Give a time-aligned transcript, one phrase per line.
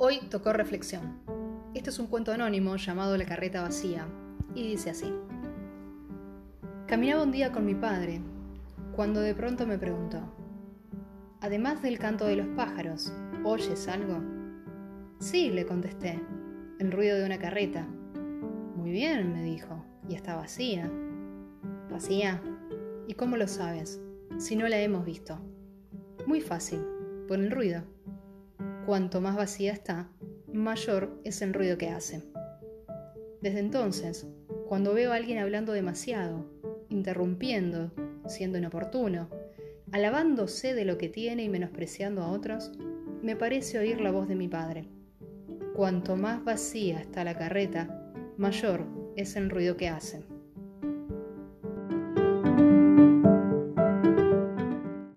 [0.00, 1.18] Hoy tocó reflexión.
[1.74, 4.06] Este es un cuento anónimo llamado La carreta vacía
[4.54, 5.12] y dice así.
[6.86, 8.20] Caminaba un día con mi padre
[8.94, 10.20] cuando de pronto me preguntó,
[11.40, 13.12] además del canto de los pájaros,
[13.42, 14.22] ¿oyes algo?
[15.18, 16.22] Sí, le contesté,
[16.78, 17.84] el ruido de una carreta.
[18.76, 20.88] Muy bien, me dijo, y está vacía.
[21.90, 22.40] ¿Vacía?
[23.08, 24.00] ¿Y cómo lo sabes?
[24.36, 25.40] Si no la hemos visto.
[26.24, 26.86] Muy fácil,
[27.26, 27.82] por el ruido.
[28.88, 30.08] Cuanto más vacía está,
[30.50, 32.22] mayor es el ruido que hace.
[33.42, 34.26] Desde entonces,
[34.66, 36.46] cuando veo a alguien hablando demasiado,
[36.88, 37.92] interrumpiendo,
[38.28, 39.28] siendo inoportuno,
[39.92, 42.72] alabándose de lo que tiene y menospreciando a otros,
[43.22, 44.88] me parece oír la voz de mi padre.
[45.74, 48.86] Cuanto más vacía está la carreta, mayor
[49.16, 50.24] es el ruido que hace.